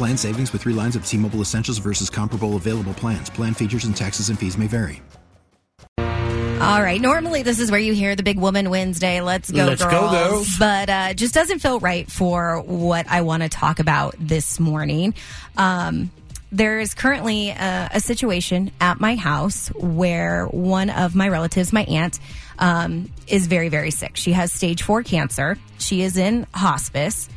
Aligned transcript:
Plan 0.00 0.16
savings 0.16 0.50
with 0.50 0.62
three 0.62 0.72
lines 0.72 0.96
of 0.96 1.04
T 1.04 1.18
Mobile 1.18 1.42
Essentials 1.42 1.76
versus 1.76 2.08
comparable 2.08 2.56
available 2.56 2.94
plans. 2.94 3.28
Plan 3.28 3.52
features 3.52 3.84
and 3.84 3.94
taxes 3.94 4.30
and 4.30 4.38
fees 4.38 4.56
may 4.56 4.66
vary. 4.66 5.02
All 5.98 6.82
right. 6.82 6.98
Normally, 6.98 7.42
this 7.42 7.60
is 7.60 7.70
where 7.70 7.78
you 7.78 7.92
hear 7.92 8.16
the 8.16 8.22
big 8.22 8.38
woman 8.38 8.70
Wednesday. 8.70 9.20
Let's 9.20 9.50
go, 9.50 9.66
Let's 9.66 9.84
go, 9.84 9.90
girls. 9.90 10.12
girls. 10.12 10.58
But 10.58 10.88
uh, 10.88 11.12
just 11.12 11.34
doesn't 11.34 11.58
feel 11.58 11.80
right 11.80 12.10
for 12.10 12.62
what 12.62 13.08
I 13.08 13.20
want 13.20 13.42
to 13.42 13.50
talk 13.50 13.78
about 13.78 14.14
this 14.18 14.58
morning. 14.58 15.12
Um, 15.58 16.10
there 16.50 16.80
is 16.80 16.94
currently 16.94 17.50
a, 17.50 17.90
a 17.92 18.00
situation 18.00 18.70
at 18.80 19.00
my 19.00 19.16
house 19.16 19.68
where 19.68 20.46
one 20.46 20.88
of 20.88 21.14
my 21.14 21.28
relatives, 21.28 21.74
my 21.74 21.84
aunt, 21.84 22.18
um, 22.58 23.12
is 23.26 23.48
very, 23.48 23.68
very 23.68 23.90
sick. 23.90 24.16
She 24.16 24.32
has 24.32 24.50
stage 24.50 24.82
four 24.82 25.02
cancer. 25.02 25.58
She 25.76 26.00
is 26.00 26.16
in 26.16 26.46
hospice. 26.54 27.28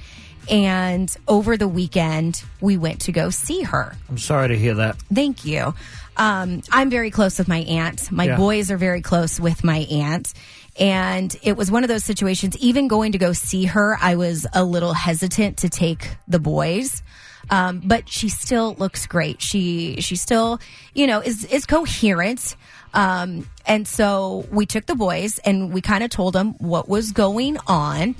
And 0.49 1.15
over 1.27 1.57
the 1.57 1.67
weekend, 1.67 2.43
we 2.61 2.77
went 2.77 3.01
to 3.01 3.11
go 3.11 3.29
see 3.29 3.61
her. 3.63 3.95
I'm 4.09 4.17
sorry 4.17 4.49
to 4.49 4.57
hear 4.57 4.75
that. 4.75 4.97
Thank 5.13 5.45
you. 5.45 5.73
Um, 6.17 6.61
I'm 6.71 6.89
very 6.89 7.09
close 7.11 7.39
with 7.39 7.47
my 7.47 7.59
aunt. 7.59 8.11
My 8.11 8.25
Yeah. 8.25 8.37
boys 8.37 8.69
are 8.69 8.77
very 8.77 9.01
close 9.01 9.39
with 9.39 9.63
my 9.63 9.79
aunt. 9.89 10.33
And 10.79 11.35
it 11.43 11.55
was 11.55 11.71
one 11.71 11.83
of 11.83 11.87
those 11.87 12.03
situations, 12.03 12.57
even 12.57 12.87
going 12.87 13.11
to 13.13 13.17
go 13.17 13.33
see 13.33 13.65
her, 13.65 13.97
I 14.01 14.15
was 14.15 14.45
a 14.53 14.63
little 14.63 14.93
hesitant 14.93 15.57
to 15.57 15.69
take 15.69 16.09
the 16.27 16.39
boys. 16.39 17.01
Um, 17.49 17.81
but 17.83 18.07
she 18.09 18.29
still 18.29 18.73
looks 18.79 19.05
great. 19.05 19.41
She, 19.41 19.97
she 20.01 20.15
still, 20.15 20.59
you 20.93 21.07
know, 21.07 21.19
is, 21.19 21.43
is 21.45 21.65
coherent. 21.65 22.55
Um, 22.93 23.47
and 23.65 23.87
so 23.87 24.45
we 24.51 24.65
took 24.65 24.85
the 24.85 24.95
boys 24.95 25.39
and 25.39 25.73
we 25.73 25.81
kind 25.81 26.03
of 26.03 26.09
told 26.09 26.33
them 26.33 26.53
what 26.59 26.87
was 26.87 27.11
going 27.11 27.57
on. 27.67 28.15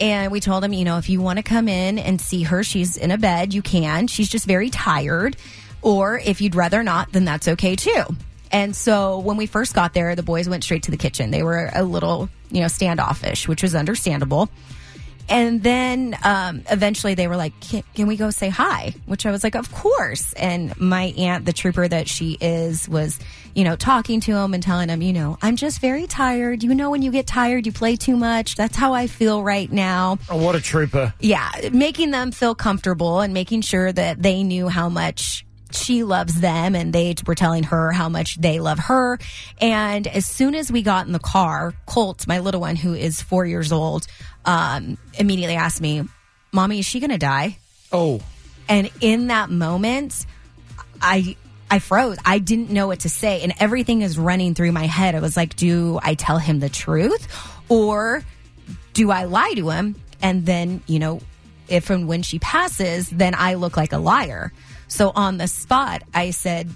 And 0.00 0.32
we 0.32 0.40
told 0.40 0.64
him, 0.64 0.72
you 0.72 0.84
know, 0.84 0.96
if 0.98 1.10
you 1.10 1.20
want 1.20 1.36
to 1.36 1.42
come 1.42 1.68
in 1.68 1.98
and 1.98 2.20
see 2.20 2.44
her, 2.44 2.64
she's 2.64 2.96
in 2.96 3.10
a 3.10 3.18
bed, 3.18 3.52
you 3.52 3.60
can. 3.60 4.06
She's 4.06 4.28
just 4.28 4.46
very 4.46 4.70
tired. 4.70 5.36
Or 5.82 6.18
if 6.18 6.40
you'd 6.40 6.54
rather 6.54 6.82
not, 6.82 7.12
then 7.12 7.24
that's 7.24 7.48
okay 7.48 7.76
too. 7.76 8.04
And 8.50 8.74
so 8.74 9.18
when 9.18 9.36
we 9.36 9.46
first 9.46 9.74
got 9.74 9.94
there, 9.94 10.16
the 10.16 10.22
boys 10.22 10.48
went 10.48 10.64
straight 10.64 10.84
to 10.84 10.90
the 10.90 10.96
kitchen. 10.96 11.30
They 11.30 11.42
were 11.42 11.70
a 11.72 11.84
little, 11.84 12.28
you 12.50 12.60
know, 12.60 12.68
standoffish, 12.68 13.46
which 13.46 13.62
was 13.62 13.74
understandable. 13.74 14.48
And 15.30 15.62
then 15.62 16.16
um, 16.24 16.64
eventually 16.68 17.14
they 17.14 17.28
were 17.28 17.36
like, 17.36 17.58
can, 17.60 17.84
can 17.94 18.08
we 18.08 18.16
go 18.16 18.30
say 18.30 18.48
hi? 18.48 18.94
Which 19.06 19.24
I 19.24 19.30
was 19.30 19.44
like, 19.44 19.54
of 19.54 19.72
course. 19.72 20.32
And 20.32 20.78
my 20.80 21.14
aunt, 21.16 21.44
the 21.44 21.52
trooper 21.52 21.86
that 21.86 22.08
she 22.08 22.36
is, 22.40 22.88
was, 22.88 23.20
you 23.54 23.62
know, 23.62 23.76
talking 23.76 24.20
to 24.22 24.32
him 24.32 24.54
and 24.54 24.62
telling 24.62 24.88
him, 24.88 25.02
you 25.02 25.12
know, 25.12 25.38
I'm 25.40 25.54
just 25.54 25.80
very 25.80 26.08
tired. 26.08 26.64
You 26.64 26.74
know, 26.74 26.90
when 26.90 27.02
you 27.02 27.12
get 27.12 27.28
tired, 27.28 27.64
you 27.64 27.72
play 27.72 27.94
too 27.94 28.16
much. 28.16 28.56
That's 28.56 28.76
how 28.76 28.92
I 28.92 29.06
feel 29.06 29.42
right 29.42 29.70
now. 29.70 30.18
Oh, 30.28 30.36
what 30.36 30.56
a 30.56 30.60
trooper. 30.60 31.14
Yeah, 31.20 31.48
making 31.72 32.10
them 32.10 32.32
feel 32.32 32.56
comfortable 32.56 33.20
and 33.20 33.32
making 33.32 33.60
sure 33.62 33.92
that 33.92 34.20
they 34.20 34.42
knew 34.42 34.68
how 34.68 34.88
much 34.88 35.46
she 35.72 36.02
loves 36.02 36.40
them 36.40 36.74
and 36.74 36.92
they 36.92 37.14
were 37.26 37.34
telling 37.34 37.64
her 37.64 37.92
how 37.92 38.08
much 38.08 38.36
they 38.40 38.60
love 38.60 38.78
her. 38.78 39.18
And 39.60 40.06
as 40.06 40.26
soon 40.26 40.54
as 40.54 40.70
we 40.70 40.82
got 40.82 41.06
in 41.06 41.12
the 41.12 41.18
car, 41.18 41.74
Colt, 41.86 42.26
my 42.26 42.38
little 42.38 42.60
one 42.60 42.76
who 42.76 42.94
is 42.94 43.22
four 43.22 43.46
years 43.46 43.72
old, 43.72 44.06
um, 44.44 44.98
immediately 45.18 45.56
asked 45.56 45.80
me, 45.80 46.02
Mommy, 46.52 46.80
is 46.80 46.86
she 46.86 47.00
going 47.00 47.10
to 47.10 47.18
die? 47.18 47.58
Oh, 47.92 48.20
And 48.68 48.90
in 49.00 49.28
that 49.28 49.50
moment, 49.50 50.26
I 51.02 51.36
I 51.70 51.78
froze. 51.78 52.18
I 52.24 52.38
didn't 52.38 52.70
know 52.70 52.88
what 52.88 53.00
to 53.00 53.08
say, 53.08 53.42
and 53.42 53.52
everything 53.60 54.02
is 54.02 54.18
running 54.18 54.54
through 54.54 54.72
my 54.72 54.86
head. 54.86 55.14
I 55.14 55.20
was 55.20 55.36
like, 55.36 55.54
"Do 55.56 55.98
I 56.02 56.14
tell 56.14 56.38
him 56.38 56.60
the 56.60 56.68
truth, 56.68 57.28
or 57.68 58.24
do 58.92 59.10
I 59.10 59.24
lie 59.24 59.54
to 59.54 59.70
him?" 59.70 59.94
And 60.20 60.46
then, 60.46 60.82
you 60.86 60.98
know, 60.98 61.20
if 61.68 61.90
and 61.90 62.08
when 62.08 62.22
she 62.22 62.38
passes, 62.38 63.08
then 63.10 63.34
I 63.36 63.54
look 63.54 63.76
like 63.76 63.92
a 63.92 63.98
liar. 63.98 64.52
So 64.88 65.12
on 65.14 65.38
the 65.38 65.46
spot, 65.46 66.02
I 66.12 66.30
said, 66.30 66.68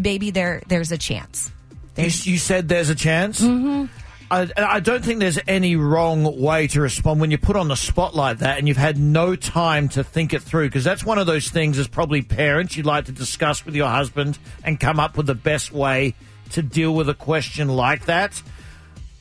"Baby, 0.00 0.30
there 0.30 0.62
there's 0.68 0.92
a 0.92 0.98
chance." 0.98 1.50
you, 1.96 2.04
you 2.32 2.38
said 2.38 2.68
there's 2.68 2.90
a 2.90 2.94
chance? 2.94 3.40
Mm-hmm. 3.40 3.86
I, 4.30 4.48
I 4.56 4.80
don't 4.80 5.04
think 5.04 5.20
there's 5.20 5.38
any 5.46 5.76
wrong 5.76 6.40
way 6.40 6.66
to 6.68 6.80
respond 6.80 7.20
when 7.20 7.30
you're 7.30 7.38
put 7.38 7.56
on 7.56 7.68
the 7.68 7.76
spot 7.76 8.14
like 8.14 8.38
that 8.38 8.58
and 8.58 8.66
you've 8.66 8.76
had 8.76 8.98
no 8.98 9.36
time 9.36 9.88
to 9.90 10.02
think 10.02 10.32
it 10.32 10.42
through 10.42 10.68
because 10.68 10.84
that's 10.84 11.04
one 11.04 11.18
of 11.18 11.26
those 11.26 11.48
things 11.48 11.78
as 11.78 11.86
probably 11.86 12.22
parents 12.22 12.76
you'd 12.76 12.86
like 12.86 13.04
to 13.04 13.12
discuss 13.12 13.64
with 13.64 13.76
your 13.76 13.88
husband 13.88 14.38
and 14.64 14.80
come 14.80 14.98
up 14.98 15.16
with 15.16 15.26
the 15.26 15.34
best 15.34 15.72
way 15.72 16.14
to 16.50 16.62
deal 16.62 16.94
with 16.94 17.08
a 17.08 17.14
question 17.14 17.68
like 17.68 18.06
that. 18.06 18.42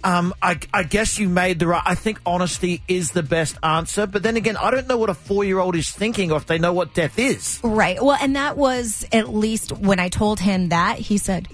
Um, 0.03 0.35
I, 0.41 0.59
I 0.71 0.83
guess 0.83 1.17
you 1.17 1.27
made 1.27 1.57
the 1.57 1.65
right. 1.65 1.81
I 1.83 1.95
think 1.95 2.21
honesty 2.27 2.83
is 2.87 3.11
the 3.11 3.23
best 3.23 3.57
answer, 3.63 4.05
but 4.05 4.21
then 4.21 4.37
again, 4.37 4.55
I 4.55 4.69
don't 4.69 4.87
know 4.87 4.97
what 4.97 5.09
a 5.09 5.15
four-year-old 5.15 5.75
is 5.75 5.89
thinking 5.89 6.31
or 6.31 6.37
if 6.37 6.45
they 6.45 6.59
know 6.59 6.73
what 6.73 6.93
death 6.93 7.17
is. 7.17 7.59
Right. 7.63 7.99
Well, 7.99 8.17
and 8.21 8.35
that 8.35 8.55
was 8.55 9.07
at 9.11 9.29
least 9.29 9.71
when 9.71 9.99
I 9.99 10.09
told 10.09 10.39
him 10.39 10.69
that, 10.69 10.99
he 10.99 11.17
said, 11.17 11.47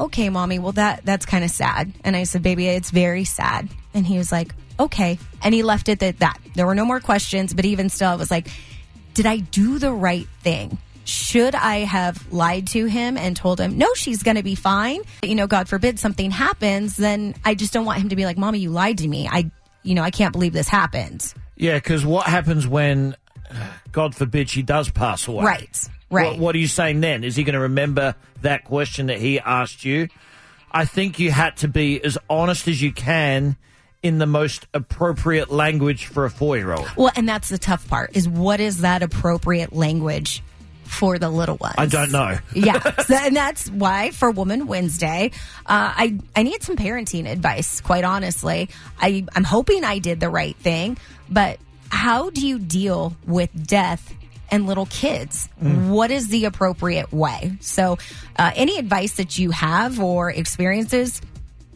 "Okay, 0.00 0.28
mommy, 0.28 0.58
well 0.58 0.72
that 0.72 1.04
that's 1.04 1.26
kind 1.26 1.44
of 1.44 1.50
sad." 1.50 1.92
And 2.04 2.16
I 2.16 2.24
said, 2.24 2.42
"Baby, 2.42 2.66
it's 2.66 2.90
very 2.90 3.24
sad." 3.24 3.68
And 3.94 4.06
he 4.06 4.18
was 4.18 4.32
like, 4.32 4.54
"Okay." 4.78 5.18
And 5.42 5.54
he 5.54 5.62
left 5.62 5.88
it 5.88 6.02
at 6.02 6.18
that. 6.18 6.38
There 6.54 6.66
were 6.66 6.74
no 6.74 6.84
more 6.84 7.00
questions, 7.00 7.54
but 7.54 7.64
even 7.64 7.88
still 7.88 8.10
I 8.10 8.14
was 8.16 8.30
like, 8.30 8.48
"Did 9.14 9.26
I 9.26 9.38
do 9.38 9.78
the 9.78 9.92
right 9.92 10.26
thing?" 10.42 10.78
Should 11.04 11.54
I 11.56 11.78
have 11.78 12.32
lied 12.32 12.68
to 12.68 12.84
him 12.84 13.16
and 13.16 13.34
told 13.34 13.58
him, 13.58 13.78
no, 13.78 13.92
she's 13.94 14.22
going 14.22 14.36
to 14.36 14.44
be 14.44 14.54
fine? 14.54 15.00
You 15.22 15.34
know, 15.34 15.48
God 15.48 15.68
forbid 15.68 15.98
something 15.98 16.30
happens, 16.30 16.96
then 16.96 17.34
I 17.44 17.56
just 17.56 17.72
don't 17.72 17.84
want 17.84 18.00
him 18.00 18.10
to 18.10 18.16
be 18.16 18.26
like, 18.26 18.38
Mommy, 18.38 18.60
you 18.60 18.70
lied 18.70 18.98
to 18.98 19.08
me. 19.08 19.26
I, 19.26 19.50
you 19.82 19.94
know, 19.96 20.02
I 20.02 20.10
can't 20.10 20.32
believe 20.32 20.52
this 20.52 20.68
happened. 20.68 21.34
Yeah, 21.56 21.74
because 21.74 22.06
what 22.06 22.26
happens 22.26 22.64
when, 22.68 23.16
uh, 23.50 23.54
God 23.90 24.14
forbid, 24.14 24.50
she 24.50 24.62
does 24.62 24.88
pass 24.90 25.26
away? 25.26 25.44
Right. 25.44 25.88
Right. 26.10 26.32
What, 26.32 26.38
what 26.38 26.54
are 26.54 26.58
you 26.58 26.66
saying 26.66 27.00
then? 27.00 27.24
Is 27.24 27.36
he 27.36 27.44
going 27.44 27.54
to 27.54 27.60
remember 27.60 28.14
that 28.42 28.64
question 28.64 29.06
that 29.06 29.18
he 29.18 29.38
asked 29.38 29.84
you? 29.84 30.08
I 30.72 30.84
think 30.84 31.18
you 31.18 31.30
had 31.30 31.56
to 31.58 31.68
be 31.68 32.02
as 32.02 32.18
honest 32.28 32.68
as 32.68 32.80
you 32.80 32.92
can 32.92 33.56
in 34.02 34.18
the 34.18 34.26
most 34.26 34.66
appropriate 34.72 35.50
language 35.50 36.06
for 36.06 36.24
a 36.24 36.30
four 36.30 36.56
year 36.56 36.72
old. 36.72 36.88
Well, 36.96 37.12
and 37.16 37.28
that's 37.28 37.48
the 37.48 37.58
tough 37.58 37.88
part 37.88 38.16
is 38.16 38.28
what 38.28 38.60
is 38.60 38.78
that 38.78 39.02
appropriate 39.02 39.72
language 39.72 40.42
for 40.84 41.18
the 41.18 41.28
little 41.28 41.56
ones? 41.56 41.74
I 41.78 41.86
don't 41.86 42.10
know. 42.10 42.38
yeah, 42.54 43.02
so, 43.02 43.14
and 43.14 43.36
that's 43.36 43.70
why 43.70 44.10
for 44.10 44.30
Woman 44.30 44.66
Wednesday, 44.66 45.30
uh, 45.66 45.92
I 45.96 46.18
I 46.34 46.42
need 46.42 46.62
some 46.62 46.76
parenting 46.76 47.30
advice. 47.30 47.80
Quite 47.80 48.04
honestly, 48.04 48.70
I 48.98 49.26
I'm 49.34 49.44
hoping 49.44 49.84
I 49.84 49.98
did 49.98 50.20
the 50.20 50.30
right 50.30 50.56
thing, 50.56 50.96
but 51.28 51.58
how 51.90 52.30
do 52.30 52.46
you 52.46 52.58
deal 52.58 53.16
with 53.26 53.50
death? 53.66 54.14
And 54.50 54.66
little 54.66 54.86
kids, 54.86 55.48
what 55.60 56.10
is 56.10 56.28
the 56.28 56.44
appropriate 56.46 57.12
way? 57.12 57.52
So, 57.60 57.98
uh, 58.36 58.50
any 58.56 58.78
advice 58.78 59.12
that 59.14 59.38
you 59.38 59.52
have 59.52 60.00
or 60.00 60.30
experiences, 60.30 61.20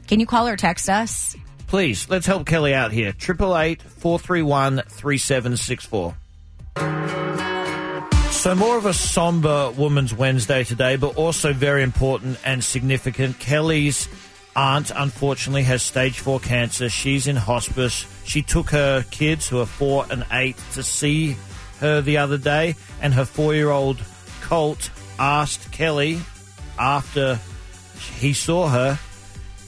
can 0.08 0.18
you 0.18 0.26
call 0.26 0.48
or 0.48 0.56
text 0.56 0.88
us? 0.88 1.36
Please, 1.68 2.08
let's 2.10 2.26
help 2.26 2.46
Kelli 2.46 2.72
out 2.72 2.92
here. 2.92 3.12
Triple 3.12 3.56
eight 3.56 3.80
four 3.80 4.18
three 4.18 4.42
one 4.42 4.82
three 4.88 5.18
seven 5.18 5.56
six 5.56 5.84
four. 5.84 6.16
So 8.30 8.54
more 8.54 8.76
of 8.76 8.84
a 8.84 8.92
somber 8.92 9.70
Woman's 9.70 10.12
Wednesday 10.12 10.64
today, 10.64 10.96
but 10.96 11.16
also 11.16 11.52
very 11.52 11.82
important 11.82 12.38
and 12.44 12.62
significant. 12.62 13.38
Kelli's 13.38 14.08
aunt, 14.54 14.92
unfortunately, 14.94 15.62
has 15.62 15.82
stage 15.82 16.18
four 16.18 16.40
cancer. 16.40 16.88
She's 16.88 17.26
in 17.26 17.36
hospice. 17.36 18.06
She 18.24 18.42
took 18.42 18.70
her 18.70 19.04
kids, 19.10 19.48
who 19.48 19.60
are 19.60 19.66
four 19.66 20.06
and 20.10 20.26
eight, 20.30 20.56
to 20.74 20.82
see 20.82 21.36
her 21.80 22.00
the 22.00 22.18
other 22.18 22.38
day, 22.38 22.76
and 23.00 23.14
her 23.14 23.24
four 23.24 23.54
year 23.54 23.70
old 23.70 23.98
Colt 24.42 24.90
asked 25.18 25.70
Kelli 25.70 26.20
after 26.78 27.38
he 28.18 28.32
saw 28.32 28.68
her, 28.68 28.98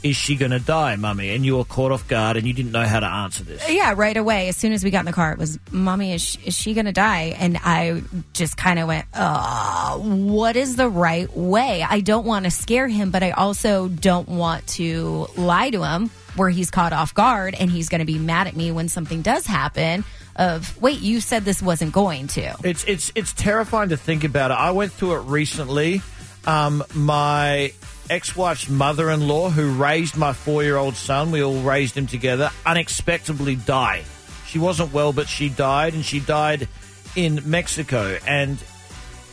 Is 0.02 0.16
she 0.16 0.36
going 0.36 0.50
to 0.50 0.58
die, 0.58 0.96
mummy? 0.96 1.34
And 1.34 1.44
you 1.44 1.56
were 1.56 1.64
caught 1.64 1.92
off 1.92 2.06
guard 2.08 2.36
and 2.36 2.46
you 2.46 2.52
didn't 2.52 2.72
know 2.72 2.84
how 2.84 3.00
to 3.00 3.06
answer 3.06 3.42
this. 3.44 3.68
Yeah, 3.68 3.94
right 3.96 4.16
away. 4.16 4.48
As 4.48 4.56
soon 4.56 4.72
as 4.72 4.84
we 4.84 4.90
got 4.90 5.00
in 5.00 5.06
the 5.06 5.12
car, 5.12 5.32
it 5.32 5.38
was, 5.38 5.58
Mommy, 5.70 6.12
is 6.12 6.22
she, 6.22 6.38
is 6.44 6.54
she 6.54 6.74
going 6.74 6.86
to 6.86 6.92
die? 6.92 7.34
And 7.38 7.58
I 7.64 8.02
just 8.32 8.56
kind 8.56 8.78
of 8.78 8.86
went, 8.88 9.06
uh, 9.14 9.96
what 9.98 10.56
is 10.56 10.76
the 10.76 10.88
right 10.88 11.34
way? 11.36 11.82
I 11.82 12.00
don't 12.00 12.26
want 12.26 12.44
to 12.44 12.50
scare 12.50 12.88
him, 12.88 13.10
but 13.10 13.22
I 13.22 13.30
also 13.30 13.88
don't 13.88 14.28
want 14.28 14.66
to 14.68 15.26
lie 15.36 15.70
to 15.70 15.82
him 15.82 16.10
where 16.36 16.50
he's 16.50 16.70
caught 16.70 16.92
off 16.92 17.14
guard 17.14 17.54
and 17.58 17.70
he's 17.70 17.88
going 17.88 18.00
to 18.00 18.04
be 18.04 18.18
mad 18.18 18.46
at 18.46 18.54
me 18.54 18.70
when 18.70 18.88
something 18.88 19.22
does 19.22 19.46
happen 19.46 20.04
of 20.36 20.80
wait 20.80 21.00
you 21.00 21.20
said 21.20 21.44
this 21.44 21.62
wasn't 21.62 21.92
going 21.92 22.28
to 22.28 22.54
It's 22.62 22.84
it's 22.84 23.10
it's 23.14 23.32
terrifying 23.32 23.88
to 23.88 23.96
think 23.96 24.22
about 24.22 24.50
it. 24.50 24.54
I 24.54 24.70
went 24.70 24.92
through 24.92 25.16
it 25.16 25.22
recently. 25.22 26.02
Um, 26.46 26.84
my 26.94 27.72
ex-wife's 28.08 28.68
mother-in-law, 28.68 29.50
who 29.50 29.72
raised 29.72 30.16
my 30.16 30.32
four-year-old 30.32 30.94
son, 30.94 31.32
we 31.32 31.42
all 31.42 31.60
raised 31.62 31.96
him 31.96 32.06
together, 32.06 32.50
unexpectedly 32.64 33.56
died. 33.56 34.04
She 34.46 34.60
wasn't 34.60 34.92
well, 34.92 35.12
but 35.12 35.28
she 35.28 35.48
died, 35.48 35.94
and 35.94 36.04
she 36.04 36.20
died 36.20 36.68
in 37.16 37.40
Mexico, 37.44 38.16
and 38.24 38.62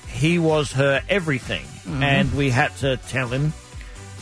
he 0.07 0.39
was 0.39 0.71
her 0.71 1.03
everything, 1.07 1.65
and 1.85 2.33
we 2.33 2.49
had 2.49 2.75
to 2.77 2.97
tell 2.97 3.27
him. 3.27 3.53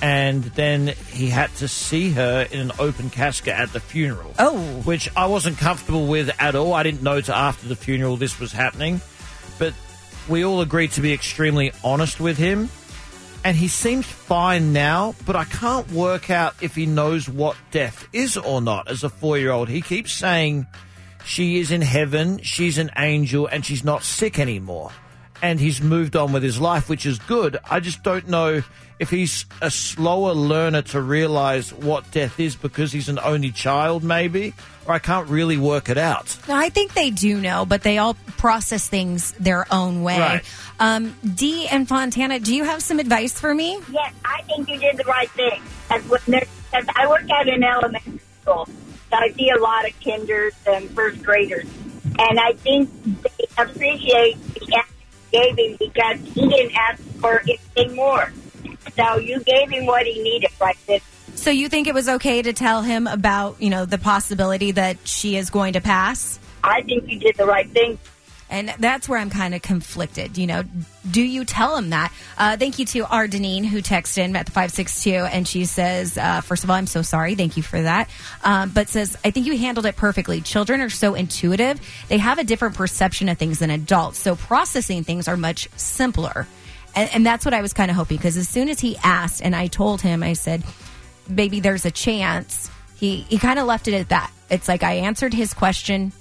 And 0.02 0.44
then 0.44 0.88
he 1.10 1.28
had 1.28 1.54
to 1.58 1.68
see 1.68 2.12
her 2.12 2.48
in 2.50 2.60
an 2.60 2.72
open 2.80 3.10
casket 3.10 3.54
at 3.54 3.72
the 3.72 3.80
funeral. 3.80 4.34
Oh. 4.40 4.60
Which 4.84 5.10
I 5.16 5.28
wasn't 5.28 5.58
comfortable 5.58 6.08
with 6.08 6.32
at 6.40 6.56
all. 6.56 6.74
I 6.74 6.84
didn't 6.84 7.04
know 7.04 7.22
to 7.22 7.36
after 7.36 7.68
the 7.68 7.76
funeral 7.76 8.18
this 8.18 8.40
was 8.40 8.52
happening. 8.52 9.00
But 9.60 9.74
we 10.28 10.44
all 10.44 10.62
agreed 10.62 10.92
to 10.92 11.02
be 11.02 11.14
extremely 11.14 11.72
honest 11.84 12.20
with 12.20 12.38
him. 12.38 12.70
And 13.44 13.58
he 13.58 13.68
seems 13.68 14.06
fine 14.06 14.72
now, 14.72 15.16
but 15.26 15.36
I 15.36 15.46
can't 15.46 15.90
work 15.92 16.30
out 16.30 16.56
if 16.62 16.76
he 16.76 16.86
knows 16.86 17.28
what 17.28 17.58
death 17.72 18.08
is 18.14 18.38
or 18.38 18.62
not 18.62 18.88
as 18.88 19.04
a 19.04 19.10
four 19.10 19.38
year 19.38 19.52
old. 19.52 19.68
He 19.68 19.82
keeps 19.82 20.14
saying 20.14 20.68
she 21.26 21.60
is 21.60 21.72
in 21.72 21.82
heaven, 21.82 22.40
she's 22.44 22.78
an 22.78 22.92
angel, 22.98 23.48
and 23.48 23.66
she's 23.66 23.84
not 23.84 24.04
sick 24.04 24.38
anymore. 24.38 24.92
And 25.42 25.60
he's 25.60 25.82
moved 25.82 26.16
on 26.16 26.34
with 26.34 26.44
his 26.44 26.60
life, 26.60 26.88
which 26.88 27.06
is 27.06 27.18
good. 27.18 27.58
I 27.70 27.80
just 27.80 28.04
don't 28.04 28.28
know 28.28 28.62
if 29.00 29.10
he's 29.10 29.46
a 29.64 29.72
slower 29.72 30.34
learner 30.34 30.84
to 30.84 31.02
realize 31.02 31.74
what 31.74 32.10
death 32.12 32.40
is 32.40 32.56
because 32.56 32.92
he's 32.92 33.10
an 33.10 33.18
only 33.18 33.50
child, 33.50 34.04
maybe, 34.04 34.54
or 34.86 34.94
I 34.94 35.00
can't 35.00 35.28
really 35.28 35.58
work 35.58 35.90
it 35.90 35.98
out. 35.98 36.38
I 36.48 36.70
think 36.70 36.94
they 36.94 37.10
do 37.10 37.42
know, 37.42 37.66
but 37.66 37.82
they 37.82 37.98
all 37.98 38.14
process 38.38 38.88
things 38.88 39.32
their 39.40 39.66
own 39.74 40.04
way. 40.04 40.20
Right. 40.20 40.44
Um, 40.80 41.16
Dee 41.34 41.68
and 41.68 41.88
Fontana, 41.88 42.40
do 42.40 42.56
you 42.56 42.64
have 42.64 42.84
some 42.84 43.00
advice 43.00 43.40
for 43.40 43.56
me? 43.56 43.80
Yes, 43.92 44.14
I 44.24 44.44
think 44.44 44.70
you 44.70 44.78
did 44.78 44.98
the 44.98 45.06
right 45.06 45.30
thing. 45.32 45.62
As 45.90 46.04
as 46.74 46.86
I 46.96 47.08
work 47.08 47.28
at 47.30 47.48
an 47.48 47.64
elementary 47.64 48.20
school, 48.44 48.68
so 48.68 49.18
I 49.18 49.32
see 49.32 49.50
a 49.50 49.58
lot 49.60 49.88
of 49.88 50.00
kinders 50.00 50.54
and 50.68 50.90
first 50.92 51.24
graders, 51.24 51.66
and 52.20 52.40
I 52.40 52.54
think 52.54 52.90
they 53.04 53.46
appreciate 53.58 54.38
the 54.38 54.42
answer 54.42 54.44
you 54.44 54.51
gave 55.32 55.58
him 55.58 55.78
because 55.80 56.20
he 56.34 56.48
didn't 56.48 56.76
ask 56.76 57.02
for 57.20 57.42
anything 57.42 57.96
more. 57.96 58.32
So 58.96 59.18
you 59.18 59.40
gave 59.42 59.70
him 59.70 59.86
what 59.86 60.06
he 60.06 60.22
needed 60.22 60.52
right 60.60 60.78
then. 60.88 61.00
So 61.36 61.50
you 61.50 61.70
think 61.70 61.88
it 61.88 61.94
was 61.94 62.10
okay 62.10 62.42
to 62.42 62.54
tell 62.54 62.82
him 62.82 63.08
about, 63.08 63.62
you 63.62 63.70
know, 63.70 63.86
the 63.86 63.98
possibility 63.98 64.72
that 64.72 64.98
she 65.06 65.38
is 65.38 65.50
going 65.50 65.74
to 65.74 65.82
pass? 65.82 66.40
I 66.64 66.82
think 66.82 67.10
you 67.10 67.20
did 67.20 67.36
the 67.38 67.46
right 67.46 67.70
thing. 67.70 67.98
And 68.52 68.74
that's 68.80 69.08
where 69.08 69.18
I'm 69.18 69.30
kind 69.30 69.56
of 69.56 69.62
conflicted. 69.62 70.38
You 70.38 70.46
know, 70.46 70.64
do 71.10 71.22
you 71.22 71.46
tell 71.46 71.78
him 71.78 71.92
that? 71.92 72.12
Uh, 72.38 72.58
thank 72.58 72.80
you 72.80 72.86
to 72.88 73.06
our 73.10 73.26
Deneen 73.26 73.64
who 73.64 73.82
texted 73.82 74.18
in 74.18 74.36
at 74.36 74.46
the 74.46 74.52
562 74.52 75.12
and 75.12 75.48
she 75.48 75.64
says, 75.64 76.18
uh, 76.18 76.42
first 76.42 76.66
of 76.66 76.70
all, 76.70 76.76
I'm 76.76 76.86
so 76.86 77.02
sorry. 77.02 77.36
Thank 77.36 77.56
you 77.56 77.64
for 77.64 77.82
that. 77.82 78.10
Um, 78.44 78.70
but 78.70 78.90
says, 78.90 79.18
I 79.24 79.32
think 79.32 79.46
you 79.46 79.58
handled 79.58 79.86
it 79.86 79.96
perfectly. 79.96 80.42
Children 80.42 80.82
are 80.82 80.90
so 80.90 81.14
intuitive. 81.14 81.80
They 82.10 82.18
have 82.18 82.40
a 82.40 82.44
different 82.44 82.76
perception 82.76 83.30
of 83.30 83.38
things 83.38 83.60
than 83.60 83.70
adults. 83.70 84.20
So 84.20 84.36
processing 84.36 85.06
things 85.06 85.30
are 85.30 85.38
much 85.38 85.70
simpler. 85.78 86.46
And, 86.94 87.10
and 87.14 87.26
that's 87.26 87.46
what 87.46 87.54
I 87.54 87.62
was 87.62 87.72
kind 87.72 87.90
of 87.90 87.96
hoping 87.96 88.18
because 88.18 88.36
as 88.36 88.50
soon 88.50 88.68
as 88.68 88.82
he 88.82 88.98
asked 88.98 89.42
and 89.42 89.56
I 89.56 89.68
told 89.68 90.02
him, 90.02 90.24
I 90.24 90.34
said, 90.34 90.66
baby, 91.34 91.62
there's 91.62 91.86
a 91.86 91.92
chance. 91.92 92.70
He, 92.98 93.22
he 93.22 93.38
kind 93.38 93.60
of 93.60 93.66
left 93.66 93.88
it 93.88 93.94
at 93.94 94.10
that. 94.10 94.30
It's 94.50 94.68
like 94.68 94.84
I 94.84 94.96
answered 94.96 95.34
his 95.34 95.54
question 95.54 96.12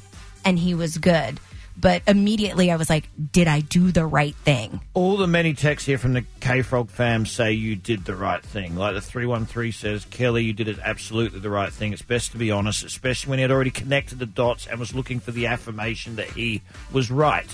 and 0.44 0.56
he 0.56 0.74
was 0.74 0.96
good. 0.96 1.40
But 1.76 2.02
immediately 2.06 2.70
I 2.70 2.76
was 2.76 2.90
like, 2.90 3.08
did 3.32 3.48
I 3.48 3.60
do 3.60 3.90
the 3.90 4.04
right 4.04 4.34
thing? 4.34 4.80
All 4.92 5.16
the 5.16 5.26
many 5.26 5.54
texts 5.54 5.86
here 5.86 5.96
from 5.96 6.12
the 6.12 6.24
K 6.40 6.62
Frog 6.62 6.90
fam 6.90 7.24
say 7.24 7.52
you 7.52 7.74
did 7.74 8.04
the 8.04 8.14
right 8.14 8.42
thing. 8.42 8.76
Like 8.76 8.94
the 8.94 9.00
313 9.00 9.72
says, 9.72 10.04
Kelli, 10.04 10.44
you 10.44 10.52
did 10.52 10.68
it 10.68 10.78
absolutely 10.82 11.40
the 11.40 11.50
right 11.50 11.72
thing. 11.72 11.92
It's 11.92 12.02
best 12.02 12.32
to 12.32 12.38
be 12.38 12.50
honest, 12.50 12.84
especially 12.84 13.30
when 13.30 13.38
he 13.38 13.42
had 13.42 13.50
already 13.50 13.70
connected 13.70 14.18
the 14.18 14.26
dots 14.26 14.66
and 14.66 14.78
was 14.78 14.94
looking 14.94 15.20
for 15.20 15.30
the 15.30 15.46
affirmation 15.46 16.16
that 16.16 16.28
he 16.30 16.60
was 16.92 17.10
right. 17.10 17.46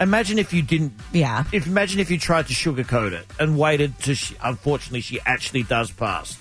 Imagine 0.00 0.38
if 0.38 0.52
you 0.52 0.62
didn't. 0.62 0.92
Yeah. 1.12 1.44
If 1.52 1.66
imagine 1.66 2.00
if 2.00 2.10
you 2.10 2.18
tried 2.18 2.48
to 2.48 2.52
sugarcoat 2.52 3.12
it 3.12 3.26
and 3.38 3.58
waited 3.58 3.98
to. 4.00 4.14
She, 4.14 4.36
unfortunately, 4.42 5.00
she 5.00 5.20
actually 5.24 5.62
does 5.62 5.90
pass. 5.90 6.40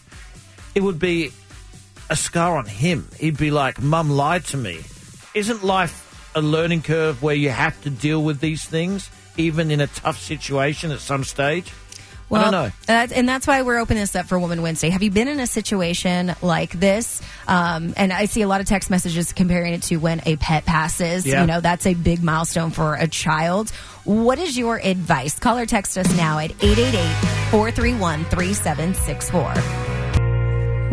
It 0.73 0.81
would 0.81 0.97
be 0.99 1.31
a 2.09 2.15
scar 2.15 2.57
on 2.57 2.65
him. 2.65 3.07
He'd 3.19 3.37
be 3.37 3.51
like, 3.51 3.79
"Mum 3.81 4.09
lied 4.09 4.45
to 4.45 4.57
me." 4.57 4.81
Isn't 5.35 5.63
life 5.63 6.02
a 6.35 6.41
learning 6.41 6.81
curve 6.81 7.21
where 7.21 7.35
you 7.35 7.49
have 7.49 7.81
to 7.83 7.89
deal 7.89 8.23
with 8.23 8.39
these 8.39 8.65
things, 8.65 9.09
even 9.37 9.71
in 9.71 9.81
a 9.81 9.87
tough 9.87 10.19
situation 10.19 10.91
at 10.91 10.99
some 10.99 11.23
stage? 11.23 11.71
I 12.31 12.41
don't 12.41 12.51
know. 12.51 12.71
That's, 12.87 13.11
and 13.11 13.27
that's 13.27 13.45
why 13.45 13.61
we're 13.61 13.79
opening 13.79 14.01
this 14.01 14.15
up 14.15 14.25
for 14.25 14.39
Woman 14.39 14.61
Wednesday. 14.61 14.89
Have 14.89 15.03
you 15.03 15.11
been 15.11 15.27
in 15.27 15.39
a 15.39 15.47
situation 15.47 16.35
like 16.41 16.71
this? 16.71 17.21
Um, 17.47 17.93
and 17.95 18.11
I 18.11 18.25
see 18.25 18.41
a 18.41 18.47
lot 18.47 18.61
of 18.61 18.67
text 18.67 18.89
messages 18.89 19.33
comparing 19.33 19.73
it 19.73 19.83
to 19.83 19.97
when 19.97 20.21
a 20.25 20.35
pet 20.37 20.65
passes. 20.65 21.25
Yeah. 21.25 21.41
You 21.41 21.47
know, 21.47 21.61
that's 21.61 21.85
a 21.85 21.93
big 21.93 22.23
milestone 22.23 22.71
for 22.71 22.95
a 22.95 23.07
child. 23.07 23.69
What 24.03 24.39
is 24.39 24.57
your 24.57 24.79
advice? 24.83 25.37
Call 25.39 25.57
or 25.57 25.65
text 25.65 25.97
us 25.97 26.17
now 26.17 26.39
at 26.39 26.51
888 26.63 27.51
431 27.51 28.25
3764. 28.25 29.92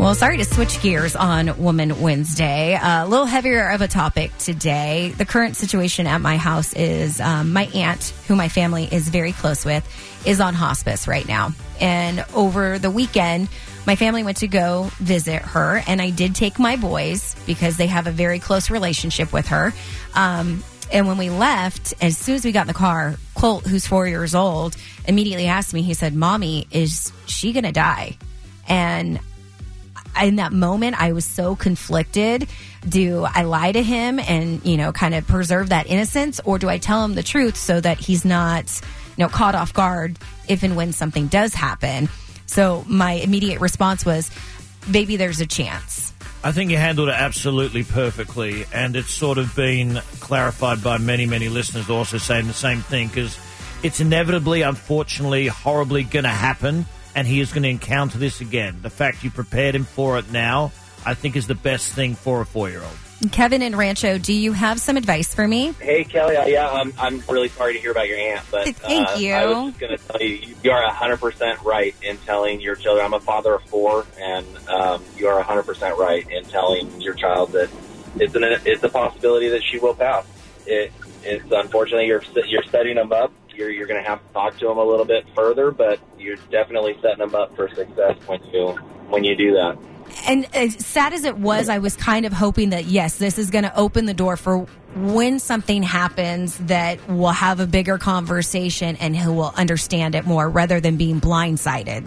Well, 0.01 0.15
sorry 0.15 0.39
to 0.39 0.47
switch 0.47 0.81
gears 0.81 1.15
on 1.15 1.63
Woman 1.63 2.01
Wednesday. 2.01 2.75
Uh, 2.75 3.05
a 3.05 3.07
little 3.07 3.27
heavier 3.27 3.69
of 3.69 3.83
a 3.83 3.87
topic 3.87 4.37
today. 4.39 5.13
The 5.19 5.27
current 5.27 5.57
situation 5.57 6.07
at 6.07 6.23
my 6.23 6.39
house 6.39 6.73
is 6.73 7.21
um, 7.21 7.53
my 7.53 7.65
aunt, 7.75 8.15
who 8.27 8.35
my 8.35 8.49
family 8.49 8.89
is 8.91 9.11
very 9.11 9.33
close 9.33 9.63
with, 9.63 9.87
is 10.27 10.41
on 10.41 10.55
hospice 10.55 11.07
right 11.07 11.29
now. 11.29 11.51
And 11.83 12.25
over 12.33 12.79
the 12.79 12.91
weekend, 12.91 13.51
my 13.87 13.95
family 13.95 14.23
went 14.23 14.39
to 14.39 14.49
go 14.49 14.85
visit 14.95 15.43
her, 15.43 15.83
and 15.87 16.01
I 16.01 16.09
did 16.09 16.35
take 16.35 16.59
my 16.59 16.77
boys 16.77 17.37
because 17.45 17.77
they 17.77 17.89
have 17.89 18.07
a 18.07 18.11
very 18.11 18.39
close 18.39 18.71
relationship 18.71 19.35
with 19.35 19.49
her. 19.49 19.75
Um, 20.15 20.65
and 20.91 21.09
when 21.09 21.19
we 21.19 21.29
left, 21.29 21.93
as 22.01 22.17
soon 22.17 22.37
as 22.37 22.45
we 22.47 22.53
got 22.53 22.63
in 22.63 22.69
the 22.69 22.75
car, 22.75 23.17
Colt, 23.35 23.67
who's 23.67 23.87
four 23.87 24.09
years 24.09 24.35
old, 24.35 24.77
immediately 25.07 25.47
asked 25.47 25.75
me, 25.75 25.83
he 25.83 25.93
said, 25.93 26.15
Mommy, 26.15 26.67
is 26.71 27.13
she 27.27 27.53
going 27.53 27.65
to 27.65 27.73
die? 27.73 28.17
And 28.67 29.21
in 30.21 30.37
that 30.37 30.53
moment, 30.53 31.01
I 31.01 31.13
was 31.13 31.25
so 31.25 31.57
conflicted. 31.57 32.49
Do 32.89 33.25
I 33.25 33.43
lie 33.43 33.73
to 33.73 33.83
him 33.83 34.19
and, 34.19 34.65
you 34.65 34.77
know, 34.77 34.93
kind 34.93 35.15
of 35.15 35.27
preserve 35.27 35.69
that 35.71 35.87
innocence, 35.87 36.41
or 36.45 36.59
do 36.59 36.69
I 36.69 36.79
tell 36.79 37.05
him 37.05 37.15
the 37.15 37.23
truth 37.23 37.57
so 37.57 37.81
that 37.81 37.99
he's 37.99 38.25
not, 38.25 38.81
you 39.17 39.25
know, 39.25 39.29
caught 39.29 39.55
off 39.55 39.73
guard 39.73 40.19
if 40.49 40.63
and 40.63 40.77
when 40.77 40.93
something 40.93 41.27
does 41.27 41.55
happen? 41.55 42.09
So 42.47 42.85
my 42.89 43.13
immediate 43.13 43.61
response 43.61 44.05
was, 44.05 44.31
maybe 44.89 45.17
there's 45.17 45.41
a 45.41 45.47
chance. 45.47 46.13
I 46.43 46.53
think 46.53 46.71
you 46.71 46.79
handled 46.79 47.11
it 47.11 47.15
absolutely 47.15 47.85
perfectly, 47.85 48.65
and 48.73 48.97
it's 48.97 49.13
sort 49.13 49.37
of 49.37 49.55
been 49.55 49.97
clarified 50.21 50.83
by 50.83 50.97
many, 50.97 51.27
many 51.27 51.51
listeners 51.51 51.91
also 51.91 52.17
saying 52.17 52.47
the 52.47 52.55
same 52.55 52.81
thing 52.81 53.09
because 53.09 53.39
it's 53.83 54.01
inevitably, 54.01 54.63
unfortunately, 54.63 55.49
horribly 55.49 56.03
going 56.03 56.25
to 56.25 56.31
happen, 56.31 56.87
and 57.15 57.27
he 57.27 57.41
is 57.41 57.53
going 57.53 57.63
to 57.65 57.69
encounter 57.69 58.19
this 58.19 58.41
again. 58.41 58.79
The 58.83 58.91
fact 58.91 59.25
you 59.25 59.31
prepared 59.31 59.75
him 59.75 59.85
for 59.85 60.19
it 60.19 60.31
now, 60.31 60.73
I 61.05 61.15
think, 61.15 61.37
is 61.37 61.47
the 61.47 61.55
best 61.55 61.93
thing 61.93 62.15
for 62.15 62.41
a 62.41 62.47
four 62.47 62.69
year 62.71 62.83
old. 62.83 63.33
Kevin 63.33 63.61
and 63.61 63.77
Rancho, 63.77 64.17
do 64.17 64.33
you 64.33 64.53
have 64.53 64.81
some 64.81 64.97
advice 64.97 65.35
for 65.35 65.47
me? 65.47 65.73
Hey 65.79 66.05
Kelli, 66.05 66.43
uh, 66.43 66.47
yeah, 66.47 66.71
I'm 66.71 66.95
I'm 66.99 67.23
really 67.29 67.49
sorry 67.49 67.75
to 67.75 67.79
hear 67.79 67.91
about 67.91 68.09
your 68.09 68.17
aunt, 68.17 68.43
but 68.51 68.75
Thank 68.77 69.11
uh, 69.11 69.15
you. 69.19 69.35
I 69.35 69.45
was 69.45 69.73
just 69.73 69.79
going 69.79 69.99
to 69.99 70.05
tell 70.07 70.23
you, 70.23 70.29
you- 70.37 70.57
you 70.63 70.71
are 70.71 70.83
100 70.87 71.19
percent 71.21 71.61
right 71.63 71.95
in 72.03 72.17
telling 72.19 72.63
your 72.63 72.77
children. 72.77 73.05
I'm 73.05 73.13
a 73.13 73.21
father 73.21 73.55
of 73.55 73.63
four, 73.65 74.07
and 74.19 74.47
um, 74.69 75.05
you 75.19 75.29
are 75.29 75.37
100 75.37 75.65
percent 75.65 75.99
right 75.99 76.27
in 76.31 76.45
telling 76.45 76.99
your 77.01 77.13
child 77.13 77.53
that 77.53 77.69
it's 78.17 78.35
an 78.35 78.43
it's 78.65 78.83
a 78.83 78.89
possibility 78.89 79.51
that 79.51 79.63
she 79.65 79.79
will 79.79 79.95
pass. 79.95 80.25
It 80.67 80.91
it's 81.23 81.45
unfortunately 81.51 82.07
you're 82.07 82.23
you're 82.47 82.63
setting 82.65 82.97
them 82.97 83.13
up. 83.13 83.33
You're 83.61 83.71
you're 83.71 83.87
going 83.87 84.03
to 84.03 84.09
have 84.09 84.27
to 84.27 84.33
talk 84.33 84.57
to 84.61 84.69
them 84.69 84.79
a 84.79 84.85
little 84.85 85.05
bit 85.05 85.27
further, 85.37 85.71
but 85.71 86.01
you're 86.19 86.37
definitely 86.51 86.97
setting 87.03 87.19
them 87.19 87.35
up 87.35 87.55
for 87.57 87.69
success 87.69 88.17
when 88.27 88.43
you 88.45 88.69
when 89.11 89.23
you 89.23 89.37
do 89.37 89.53
that. 89.53 89.77
and 90.27 90.47
as 90.57 90.75
sad 90.85 91.13
as 91.13 91.25
it 91.25 91.37
was, 91.37 91.69
I 91.69 91.77
was 91.79 91.95
kind 91.95 92.25
of 92.25 92.33
hoping 92.33 92.71
that 92.71 92.87
yes, 92.87 93.19
this 93.19 93.39
is 93.39 93.51
going 93.51 93.65
to 93.65 93.77
open 93.77 94.07
the 94.07 94.15
door 94.15 94.39
for 94.39 94.67
when 94.95 95.39
something 95.39 95.83
happens 95.83 96.57
that 96.57 97.07
we'll 97.07 97.29
have 97.33 97.61
a 97.61 97.67
bigger 97.67 97.99
conversation 97.99 98.97
and 98.97 99.15
who 99.15 99.33
will 99.35 99.53
understand 99.55 100.15
it 100.15 100.25
more 100.25 100.49
rather 100.49 100.81
than 100.81 100.97
being 100.97 101.21
blindsided. 101.21 102.07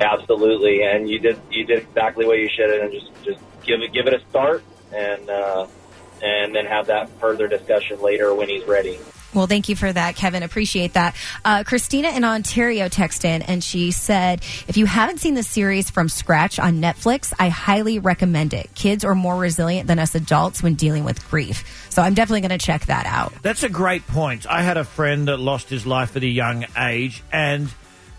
Absolutely, 0.00 0.82
and 0.82 1.08
you 1.08 1.18
did 1.18 1.40
you 1.50 1.64
did 1.64 1.78
exactly 1.78 2.26
what 2.26 2.38
you 2.38 2.50
should 2.54 2.68
have, 2.68 2.82
and 2.82 2.92
just 2.92 3.10
just 3.24 3.40
give 3.64 3.80
it 3.80 3.94
give 3.94 4.06
it 4.06 4.12
a 4.12 4.20
start, 4.28 4.62
and 4.92 5.30
uh, 5.30 5.66
and 6.22 6.54
then 6.54 6.66
have 6.66 6.88
that 6.88 7.08
further 7.20 7.48
discussion 7.48 8.02
later 8.02 8.34
when 8.34 8.50
he's 8.50 8.64
ready. 8.64 8.98
Well, 9.32 9.46
thank 9.46 9.68
you 9.68 9.76
for 9.76 9.92
that, 9.92 10.16
Kevin. 10.16 10.42
Appreciate 10.42 10.94
that. 10.94 11.14
Uh, 11.44 11.64
Christina 11.64 12.10
in 12.10 12.24
Ontario 12.24 12.88
texted 12.88 13.24
in 13.24 13.42
and 13.42 13.62
she 13.62 13.90
said, 13.90 14.42
if 14.66 14.76
you 14.76 14.86
haven't 14.86 15.18
seen 15.18 15.34
the 15.34 15.42
series 15.42 15.90
from 15.90 16.08
scratch 16.08 16.58
on 16.58 16.80
Netflix, 16.80 17.32
I 17.38 17.48
highly 17.48 17.98
recommend 17.98 18.54
it. 18.54 18.74
Kids 18.74 19.04
are 19.04 19.14
more 19.14 19.36
resilient 19.36 19.86
than 19.86 19.98
us 19.98 20.14
adults 20.14 20.62
when 20.62 20.74
dealing 20.74 21.04
with 21.04 21.28
grief. 21.30 21.86
So 21.90 22.02
I'm 22.02 22.14
definitely 22.14 22.40
going 22.40 22.58
to 22.58 22.64
check 22.64 22.86
that 22.86 23.06
out. 23.06 23.32
That's 23.42 23.62
a 23.62 23.68
great 23.68 24.06
point. 24.06 24.46
I 24.48 24.62
had 24.62 24.76
a 24.76 24.84
friend 24.84 25.28
that 25.28 25.38
lost 25.38 25.68
his 25.68 25.86
life 25.86 26.16
at 26.16 26.22
a 26.22 26.28
young 26.28 26.66
age, 26.76 27.22
and 27.32 27.68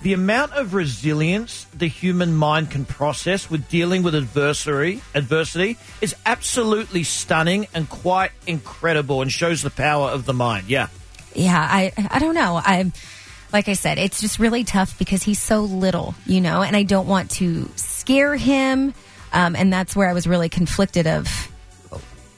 the 0.01 0.13
amount 0.13 0.53
of 0.53 0.73
resilience 0.73 1.65
the 1.65 1.87
human 1.87 2.33
mind 2.33 2.71
can 2.71 2.85
process 2.85 3.49
with 3.49 3.69
dealing 3.69 4.01
with 4.01 4.15
adversity 4.15 5.01
adversity 5.13 5.77
is 6.01 6.15
absolutely 6.25 7.03
stunning 7.03 7.67
and 7.73 7.87
quite 7.87 8.31
incredible 8.47 9.21
and 9.21 9.31
shows 9.31 9.61
the 9.61 9.69
power 9.69 10.09
of 10.09 10.25
the 10.25 10.33
mind. 10.33 10.69
Yeah. 10.69 10.87
Yeah, 11.35 11.59
I 11.59 11.91
I 12.09 12.19
don't 12.19 12.35
know. 12.35 12.59
I'm 12.63 12.93
like 13.53 13.67
I 13.67 13.73
said, 13.73 13.97
it's 13.97 14.21
just 14.21 14.39
really 14.39 14.63
tough 14.63 14.97
because 14.97 15.23
he's 15.23 15.41
so 15.41 15.61
little, 15.61 16.15
you 16.25 16.39
know, 16.41 16.61
and 16.61 16.75
I 16.75 16.83
don't 16.83 17.07
want 17.07 17.31
to 17.31 17.69
scare 17.75 18.35
him. 18.35 18.93
Um, 19.33 19.55
and 19.55 19.71
that's 19.71 19.95
where 19.95 20.09
I 20.09 20.13
was 20.13 20.25
really 20.27 20.49
conflicted 20.49 21.07
of 21.07 21.27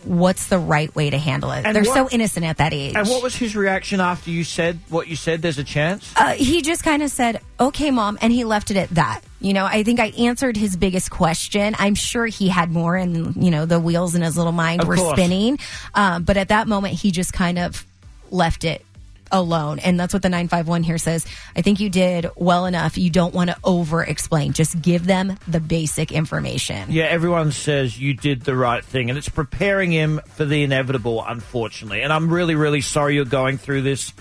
what's 0.04 0.48
the 0.48 0.60
right 0.60 0.94
way 0.96 1.10
to 1.10 1.18
handle 1.18 1.52
it. 1.52 1.66
And 1.66 1.74
They're 1.76 1.84
what- 1.84 1.94
so 1.96 2.10
innocent 2.10 2.46
at 2.46 2.58
that 2.58 2.74
age. 2.74 2.94
And 2.96 3.08
what 3.08 3.24
was 3.24 3.36
his 3.36 3.56
reaction 3.56 4.02
after 4.02 4.32
you 4.32 4.44
said 4.44 4.80
what 4.90 5.08
you 5.08 5.16
said? 5.16 5.42
There's 5.42 5.58
a 5.58 5.64
chance. 5.64 6.12
Uh, 6.16 6.34
he 6.34 6.62
just 6.62 6.84
kind 6.84 7.02
of 7.02 7.10
said, 7.10 7.40
okay, 7.60 7.90
mom, 7.90 8.18
and 8.22 8.34
he 8.34 8.44
left 8.44 8.70
it 8.70 8.76
at 8.78 8.90
that. 8.92 9.22
You 9.40 9.54
know, 9.54 9.66
I 9.66 9.84
think 9.84 10.00
I 10.02 10.08
answered 10.18 10.58
his 10.58 10.76
biggest 10.76 11.10
question. 11.10 11.76
I'm 11.80 11.96
sure 11.96 12.26
he 12.26 12.50
had 12.50 12.70
more, 12.70 12.96
and, 12.98 13.36
you 13.42 13.50
know, 13.50 13.66
the 13.66 13.80
wheels 13.80 14.14
in 14.16 14.22
his 14.24 14.36
little 14.36 14.52
mind 14.52 14.82
Of 14.82 14.88
were 14.88 14.98
course. 14.98 15.18
spinning. 15.18 15.58
Um, 15.96 16.24
but 16.24 16.36
at 16.38 16.50
that 16.50 16.68
moment, 16.68 16.96
he 16.96 17.12
just 17.12 17.32
kind 17.32 17.58
of 17.58 17.86
left 18.34 18.66
it 18.66 18.84
alone. 19.32 19.80
And 19.80 20.00
that's 20.00 20.14
what 20.14 20.22
the 20.22 20.30
951 20.30 20.84
here 20.84 20.98
says. 20.98 21.26
I 21.56 21.62
think 21.62 21.80
you 21.80 21.90
did 21.90 22.30
well 22.36 22.66
enough. 22.66 22.98
You 22.98 23.10
don't 23.10 23.34
want 23.34 23.50
to 23.50 23.58
over 23.64 24.04
explain, 24.04 24.54
just 24.54 24.82
give 24.82 25.06
them 25.06 25.38
the 25.48 25.60
basic 25.60 26.12
information. 26.12 26.92
Yeah, 26.92 27.06
everyone 27.06 27.52
says 27.52 28.00
you 28.00 28.14
did 28.14 28.42
the 28.42 28.56
right 28.56 28.86
thing, 28.86 29.10
and 29.10 29.18
it's 29.18 29.30
preparing 29.30 29.92
him 29.92 30.22
for 30.36 30.46
the 30.46 30.64
inevitable, 30.64 31.24
unfortunately. 31.26 32.02
And 32.04 32.14
I'm 32.14 32.32
really, 32.32 32.56
really 32.56 32.82
sorry 32.82 33.16
you're 33.16 33.26
going 33.26 33.58
through 33.58 33.82
this. 33.82 34.14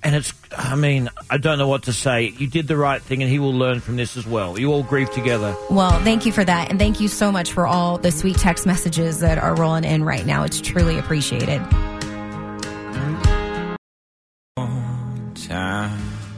And 0.00 0.14
it's, 0.14 0.32
I 0.56 0.76
mean, 0.76 1.08
I 1.28 1.38
don't 1.38 1.58
know 1.58 1.66
what 1.66 1.84
to 1.84 1.92
say. 1.92 2.28
You 2.28 2.46
did 2.46 2.68
the 2.68 2.76
right 2.76 3.02
thing, 3.02 3.20
and 3.22 3.30
he 3.30 3.40
will 3.40 3.54
learn 3.54 3.80
from 3.80 3.96
this 3.96 4.16
as 4.16 4.26
well. 4.26 4.58
You 4.58 4.72
all 4.72 4.84
grieve 4.84 5.10
together. 5.10 5.56
Well, 5.70 5.98
thank 6.04 6.24
you 6.24 6.30
for 6.30 6.44
that. 6.44 6.70
And 6.70 6.78
thank 6.78 7.00
you 7.00 7.08
so 7.08 7.32
much 7.32 7.50
for 7.50 7.66
all 7.66 7.98
the 7.98 8.12
sweet 8.12 8.36
text 8.36 8.64
messages 8.64 9.20
that 9.20 9.38
are 9.38 9.56
rolling 9.56 9.84
in 9.84 10.04
right 10.04 10.24
now. 10.24 10.44
It's 10.44 10.60
truly 10.60 10.98
appreciated. 10.98 11.60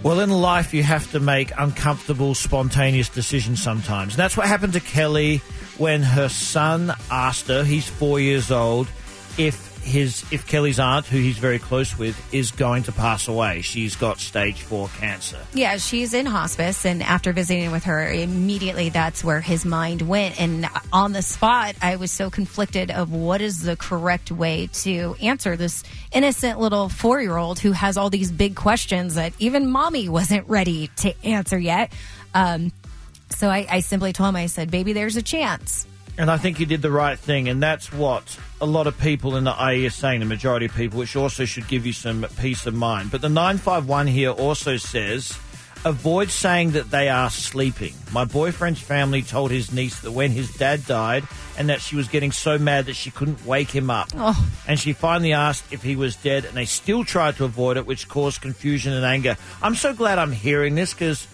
Well, 0.03 0.21
in 0.21 0.31
life, 0.31 0.73
you 0.73 0.83
have 0.83 1.11
to 1.13 1.21
make 1.21 1.53
uncomfortable, 1.59 2.35
spontaneous 2.35 3.11
decisions 3.11 3.63
sometimes. 3.63 4.15
And 4.15 4.19
that's 4.19 4.35
what 4.35 4.47
happened 4.47 4.73
to 4.73 4.81
Kelli 4.81 5.41
when 5.79 6.03
her 6.03 6.31
son 6.31 6.95
asked 7.11 7.49
her, 7.49 7.65
he's 7.65 7.87
four 7.87 8.19
years 8.19 8.51
old, 8.51 8.89
if 9.37 9.70
his 9.83 10.25
if 10.31 10.47
Kelli's 10.47 10.79
aunt, 10.79 11.07
who 11.07 11.19
he's 11.19 11.39
very 11.39 11.59
close 11.59 11.99
with, 11.99 12.17
is 12.33 12.51
going 12.51 12.85
to 12.85 12.93
pass 12.93 13.29
away. 13.29 13.63
She's 13.63 13.97
got 13.97 14.19
stage 14.19 14.63
four 14.63 14.89
cancer. 14.99 15.39
Yeah, 15.55 15.77
she's 15.79 16.15
in 16.15 16.27
hospice, 16.27 16.85
and 16.85 17.03
after 17.03 17.33
visiting 17.33 17.73
with 17.73 17.85
her, 17.85 18.09
immediately 18.09 18.91
that's 18.91 19.25
where 19.25 19.41
his 19.41 19.65
mind 19.65 20.03
went. 20.03 20.41
And 20.41 20.69
on 20.93 21.13
the 21.13 21.23
spot, 21.23 21.77
I 21.83 21.97
was 21.97 22.11
so 22.11 22.31
conflicted 22.31 22.91
of 22.91 23.13
what 23.13 23.41
is 23.41 23.63
the 23.63 23.77
correct 23.77 24.31
way 24.31 24.69
to 24.73 25.17
answer 25.21 25.57
this 25.57 25.83
innocent 26.13 26.61
little 26.61 26.89
four 26.89 27.21
year 27.21 27.37
old 27.37 27.59
who 27.59 27.73
has 27.73 27.97
all 27.97 28.11
these 28.11 28.31
big 28.31 28.57
questions 28.57 29.15
that 29.15 29.33
even 29.39 29.71
mommy 29.71 30.09
wasn't 30.09 30.49
ready 30.49 30.89
to 30.97 31.15
answer 31.25 31.59
yet. 31.59 31.93
Um, 32.35 32.73
so 33.31 33.49
I, 33.49 33.67
I 33.71 33.81
simply 33.81 34.13
told 34.13 34.31
him, 34.31 34.37
I 34.37 34.47
said, 34.47 34.71
"Baby, 34.71 34.93
there's 34.93 35.17
a 35.17 35.23
chance." 35.23 35.87
And 36.21 36.31
I 36.31 36.37
think 36.37 36.61
you 36.61 36.67
did 36.67 36.83
the 36.83 36.91
right 36.91 37.19
thing, 37.19 37.49
and 37.49 37.63
that's 37.63 37.91
what 37.91 38.39
a 38.61 38.67
lot 38.67 38.87
of 38.87 38.99
people 38.99 39.37
in 39.37 39.45
the 39.45 39.55
IE 39.73 39.87
are 39.87 39.91
saying, 39.91 40.21
the 40.21 40.27
majority 40.27 40.67
of 40.67 40.75
people, 40.75 40.99
which 40.99 41.17
also 41.17 41.47
should 41.47 41.67
give 41.67 41.87
you 41.87 41.95
some 41.95 42.27
peace 42.39 42.67
of 42.67 42.75
mind. 42.75 43.11
But 43.11 43.23
the 43.23 43.31
951 43.31 44.07
here 44.07 44.29
also 44.29 44.77
says 44.77 45.39
avoid 45.83 46.31
saying 46.31 46.73
that 46.73 46.91
they 46.91 47.09
are 47.09 47.31
sleeping. 47.31 47.95
My 48.13 48.27
boyfriend's 48.27 48.83
family 48.83 49.23
told 49.23 49.51
his 49.51 49.73
niece 49.73 50.01
that 50.01 50.13
when 50.13 50.31
his 50.31 50.53
dad 50.53 50.87
died, 50.87 51.25
and 51.57 51.71
that 51.71 51.81
she 51.81 51.97
was 51.97 52.07
getting 52.07 52.33
so 52.33 52.59
mad 52.59 52.85
that 52.85 52.97
she 52.97 53.11
couldn't 53.11 53.47
wake 53.47 53.71
him 53.71 53.89
up. 53.89 54.11
Oh. 54.15 54.53
And 54.69 54.79
she 54.79 54.93
finally 54.93 55.33
asked 55.33 55.73
if 55.73 55.83
he 55.83 55.97
was 55.97 56.17
dead, 56.17 56.45
and 56.45 56.55
they 56.55 56.67
still 56.67 57.03
tried 57.03 57.37
to 57.37 57.45
avoid 57.45 57.79
it, 57.79 57.87
which 57.87 58.09
caused 58.09 58.43
confusion 58.43 58.93
and 58.93 59.07
anger. 59.07 59.39
I'm 59.63 59.75
so 59.75 59.95
glad 59.95 60.19
I'm 60.19 60.33
hearing 60.33 60.75
this 60.75 60.93
because 60.93 61.27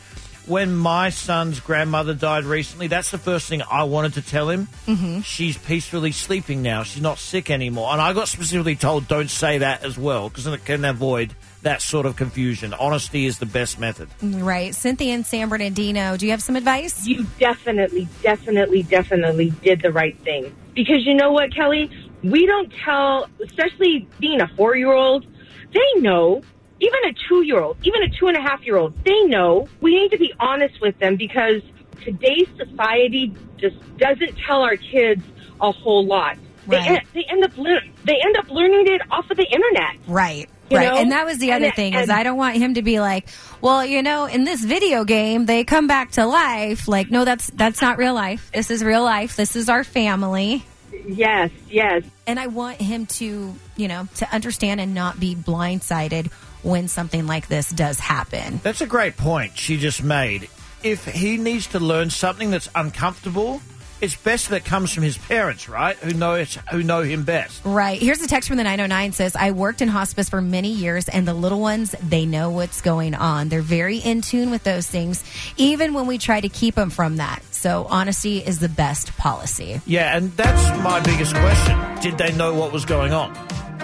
when 0.46 0.74
my 0.74 1.10
son's 1.10 1.60
grandmother 1.60 2.14
died 2.14 2.44
recently, 2.44 2.86
that's 2.86 3.10
the 3.10 3.18
first 3.18 3.48
thing 3.48 3.62
I 3.70 3.84
wanted 3.84 4.14
to 4.14 4.22
tell 4.22 4.48
him. 4.48 4.68
Mm-hmm. 4.86 5.20
She's 5.20 5.58
peacefully 5.58 6.12
sleeping 6.12 6.62
now. 6.62 6.82
She's 6.84 7.02
not 7.02 7.18
sick 7.18 7.50
anymore. 7.50 7.92
And 7.92 8.00
I 8.00 8.12
got 8.12 8.28
specifically 8.28 8.76
told 8.76 9.08
don't 9.08 9.30
say 9.30 9.58
that 9.58 9.84
as 9.84 9.98
well 9.98 10.28
because 10.28 10.46
it 10.46 10.64
can 10.64 10.84
avoid 10.84 11.34
that 11.62 11.82
sort 11.82 12.06
of 12.06 12.14
confusion. 12.14 12.72
Honesty 12.74 13.26
is 13.26 13.38
the 13.38 13.46
best 13.46 13.80
method. 13.80 14.08
Right, 14.22 14.72
Cynthia 14.74 15.14
and 15.14 15.26
San 15.26 15.48
Bernardino. 15.48 16.16
Do 16.16 16.26
you 16.26 16.30
have 16.30 16.42
some 16.42 16.54
advice? 16.54 17.06
you 17.06 17.26
definitely, 17.38 18.06
definitely, 18.22 18.84
definitely 18.84 19.50
did 19.62 19.82
the 19.82 19.90
right 19.90 20.16
thing. 20.20 20.54
Because 20.74 21.04
you 21.04 21.14
know 21.14 21.32
what, 21.32 21.50
Kelli? 21.50 21.90
We 22.22 22.46
don't 22.46 22.72
tell, 22.84 23.28
especially 23.42 24.08
being 24.20 24.40
a 24.40 24.48
four 24.56 24.76
year 24.76 24.92
old, 24.92 25.26
they 25.72 26.00
know, 26.00 26.42
even 26.80 26.98
a 27.06 27.12
two 27.28 27.42
year 27.42 27.60
old, 27.60 27.76
even 27.82 28.02
a 28.02 28.08
two 28.08 28.26
and 28.28 28.36
a 28.36 28.40
half 28.40 28.64
year 28.64 28.76
old, 28.76 28.94
they 29.04 29.22
know 29.24 29.68
we 29.80 29.94
need 29.94 30.10
to 30.10 30.18
be 30.18 30.32
honest 30.38 30.80
with 30.80 30.98
them 30.98 31.16
because 31.16 31.62
today's 32.02 32.48
society 32.56 33.34
just 33.56 33.76
doesn't 33.98 34.36
tell 34.46 34.62
our 34.62 34.76
kids 34.76 35.22
a 35.60 35.72
whole 35.72 36.04
lot. 36.04 36.36
They, 36.68 36.76
Right. 36.76 36.90
end, 36.90 37.00
they 37.14 37.24
end 37.30 37.44
up 37.44 37.56
lear- 37.56 37.82
they 38.04 38.16
end 38.24 38.36
up 38.36 38.50
learning 38.50 38.86
it 38.88 39.00
off 39.10 39.30
of 39.30 39.36
the 39.36 39.44
internet. 39.46 39.96
Right. 40.06 40.48
You 40.68 40.78
right. 40.78 40.88
know? 40.88 40.96
And 40.96 41.12
that 41.12 41.24
was 41.24 41.38
the 41.38 41.52
other 41.52 41.66
it- 41.66 41.76
thing 41.76 41.94
is 41.94 42.10
I 42.10 42.24
don't 42.24 42.36
want 42.36 42.56
him 42.56 42.74
to 42.74 42.82
be 42.82 42.98
like, 43.00 43.28
well, 43.60 43.86
you 43.86 44.02
know, 44.02 44.24
in 44.26 44.42
this 44.44 44.62
video 44.64 45.04
game 45.04 45.46
they 45.46 45.62
come 45.64 45.86
back 45.86 46.10
to 46.12 46.26
life. 46.26 46.88
Like, 46.88 47.08
no, 47.10 47.24
that's 47.24 47.46
that's 47.54 47.80
not 47.80 47.98
real 47.98 48.14
life. 48.14 48.50
This 48.52 48.70
is 48.72 48.82
real 48.82 49.04
life. 49.04 49.36
This 49.36 49.54
is 49.56 49.68
our 49.68 49.84
family. 49.84 50.64
Yes, 51.06 51.50
yes. 51.70 52.02
And 52.26 52.40
I 52.40 52.48
want 52.48 52.80
him 52.80 53.06
to, 53.06 53.54
you 53.76 53.88
know, 53.88 54.08
to 54.16 54.34
understand 54.34 54.80
and 54.80 54.92
not 54.92 55.20
be 55.20 55.36
blindsided 55.36 56.30
when 56.66 56.88
something 56.88 57.26
like 57.26 57.48
this 57.48 57.70
does 57.70 57.98
happen. 57.98 58.60
That's 58.62 58.80
a 58.80 58.86
great 58.86 59.16
point 59.16 59.56
she 59.56 59.76
just 59.76 60.02
made. 60.02 60.48
If 60.82 61.04
he 61.04 61.38
needs 61.38 61.68
to 61.68 61.80
learn 61.80 62.10
something 62.10 62.50
that's 62.50 62.68
uncomfortable, 62.74 63.60
it's 64.00 64.14
best 64.14 64.50
that 64.50 64.56
it 64.56 64.64
comes 64.64 64.92
from 64.92 65.04
his 65.04 65.16
parents, 65.16 65.68
right? 65.68 65.96
Who 65.96 66.12
know 66.12 66.34
it, 66.34 66.52
who 66.70 66.82
know 66.82 67.00
him 67.02 67.24
best. 67.24 67.62
Right. 67.64 68.00
Here's 68.00 68.20
a 68.20 68.28
text 68.28 68.48
from 68.48 68.58
the 68.58 68.64
909 68.64 69.12
says, 69.12 69.36
I 69.36 69.52
worked 69.52 69.80
in 69.80 69.88
hospice 69.88 70.28
for 70.28 70.42
many 70.42 70.70
years 70.70 71.08
and 71.08 71.26
the 71.26 71.32
little 71.32 71.60
ones, 71.60 71.94
they 72.02 72.26
know 72.26 72.50
what's 72.50 72.82
going 72.82 73.14
on. 73.14 73.48
They're 73.48 73.62
very 73.62 73.98
in 73.98 74.20
tune 74.20 74.50
with 74.50 74.64
those 74.64 74.86
things, 74.86 75.24
even 75.56 75.94
when 75.94 76.06
we 76.06 76.18
try 76.18 76.40
to 76.40 76.48
keep 76.48 76.74
them 76.74 76.90
from 76.90 77.16
that. 77.16 77.42
So 77.52 77.86
honesty 77.88 78.38
is 78.38 78.58
the 78.58 78.68
best 78.68 79.16
policy. 79.16 79.80
Yeah, 79.86 80.16
and 80.16 80.30
that's 80.32 80.78
my 80.82 81.00
biggest 81.00 81.34
question. 81.34 82.00
Did 82.02 82.18
they 82.18 82.36
know 82.36 82.54
what 82.54 82.72
was 82.72 82.84
going 82.84 83.12
on? 83.12 83.34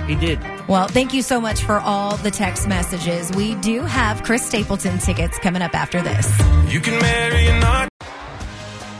He 0.06 0.14
did. 0.14 0.40
Well, 0.68 0.88
thank 0.88 1.12
you 1.12 1.22
so 1.22 1.40
much 1.40 1.62
for 1.62 1.80
all 1.80 2.16
the 2.18 2.30
text 2.30 2.68
messages. 2.68 3.30
We 3.32 3.54
do 3.56 3.82
have 3.82 4.22
Chris 4.22 4.46
Stapleton 4.46 4.98
tickets 4.98 5.38
coming 5.38 5.62
up 5.62 5.74
after 5.74 6.02
this. 6.02 6.26
You 6.72 6.80
can 6.80 7.00
marry 7.00 7.48
or 7.48 7.60
not. 7.60 7.88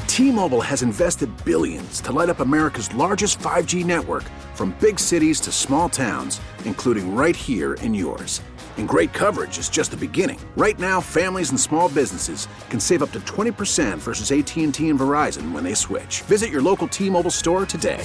T-Mobile 0.06 0.61
has 0.61 0.82
invested 0.82 1.30
billions 1.42 2.00
to 2.02 2.12
light 2.12 2.28
up 2.28 2.40
America's 2.40 2.92
largest 2.94 3.38
5G 3.38 3.82
network 3.85 4.25
from 4.54 4.76
big 4.78 5.00
cities 5.00 5.40
to 5.40 5.50
small 5.50 5.88
towns, 5.88 6.38
including 6.66 7.14
right 7.14 7.35
here 7.35 7.75
in 7.75 7.94
yours. 7.94 8.42
And 8.76 8.87
great 8.87 9.12
coverage 9.12 9.59
is 9.59 9.71
just 9.71 9.90
the 9.90 9.97
beginning. 9.97 10.38
Right 10.56 10.78
now, 10.78 11.00
families 11.00 11.50
and 11.50 11.59
small 11.59 11.88
businesses 11.88 12.47
can 12.68 12.78
save 12.78 13.02
up 13.02 13.11
to 13.12 13.21
20% 13.21 13.99
versus 13.99 14.32
AT&T 14.32 14.88
and 14.88 14.99
Verizon 14.99 15.52
when 15.52 15.64
they 15.64 15.75
switch. 15.75 16.21
Visit 16.23 16.50
your 16.50 16.62
local 16.62 16.88
T-Mobile 16.88 17.30
store 17.30 17.64
today. 17.64 18.04